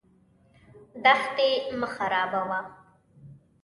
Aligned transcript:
دښتې 1.03 1.49
مه 1.79 1.87
خرابوه. 1.93 2.59